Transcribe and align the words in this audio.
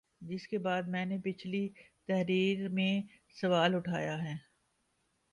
جس 0.21 0.47
کے 0.47 0.57
بعد 0.57 0.83
میں 0.87 1.05
نے 1.05 1.17
پچھلی 1.23 1.67
تحریر 2.07 2.67
میں 2.69 3.01
سوال 3.35 3.75
اٹھایا 3.75 4.15
تھا 4.17 4.33